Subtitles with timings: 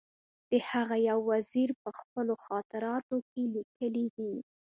[0.49, 4.33] د هغه یو وزیر په خپلو خاطراتو کې لیکلي دي.